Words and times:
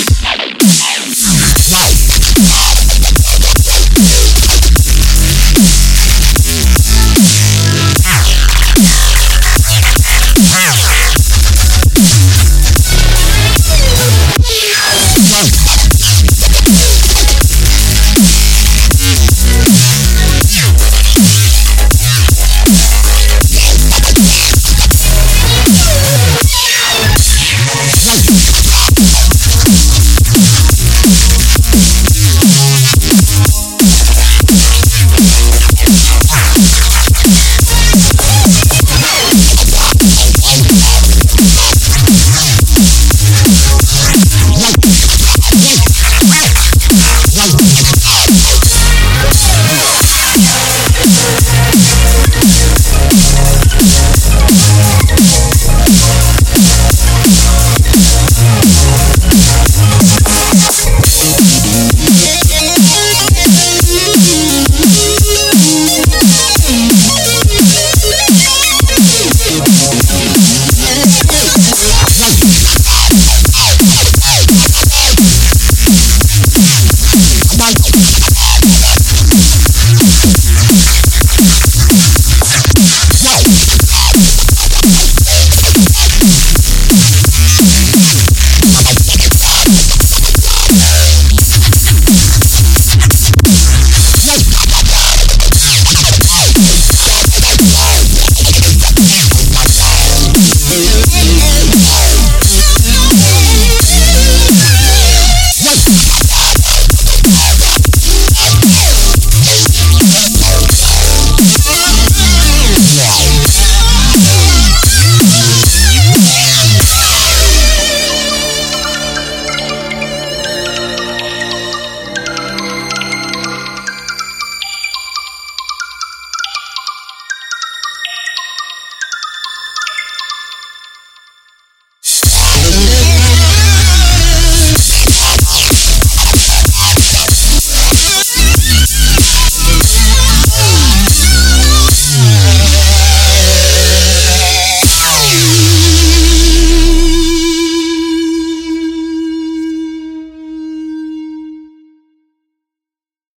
Peace. 0.00 0.59